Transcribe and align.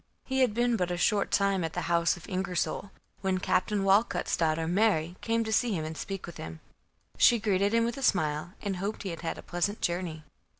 He 0.25 0.39
had 0.41 0.55
been 0.55 0.77
but 0.77 0.89
a 0.89 0.97
short 0.97 1.29
time 1.29 1.63
at 1.63 1.73
the 1.73 1.81
house 1.81 2.17
of 2.17 2.27
Ingersol, 2.27 2.89
when 3.21 3.37
Captain 3.37 3.83
Walcut's 3.83 4.35
daughter 4.35 4.67
Mary 4.67 5.15
came 5.21 5.43
to 5.43 5.53
see 5.53 5.73
him 5.73 5.85
and 5.85 5.95
speak 5.95 6.25
with 6.25 6.37
him. 6.37 6.59
She 7.19 7.37
greeted 7.37 7.71
him 7.71 7.85
with 7.85 7.97
a 7.97 8.01
smile, 8.01 8.53
and 8.63 8.77
hoped 8.77 9.03
he 9.03 9.09
had 9.09 9.21
had 9.21 9.37
a 9.37 9.43
pleasant 9.43 9.79
journey. 9.79 10.23